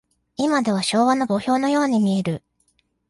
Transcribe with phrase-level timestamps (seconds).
[0.37, 2.41] いまでは昭和の墓標のように見える。